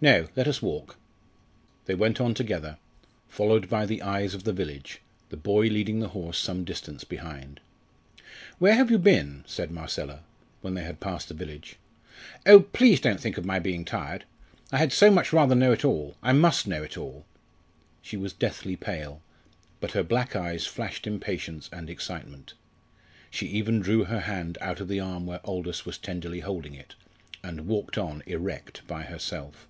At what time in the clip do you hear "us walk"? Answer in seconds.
0.46-0.96